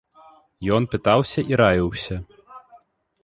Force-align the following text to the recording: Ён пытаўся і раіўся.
Ён 0.77 0.87
пытаўся 0.93 1.39
і 1.53 1.59
раіўся. 1.63 2.15